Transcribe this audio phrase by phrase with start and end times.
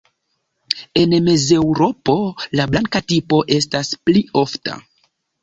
[1.01, 2.15] En Mezeŭropo
[2.61, 4.81] la „blanka tipo“ estas pli ofta.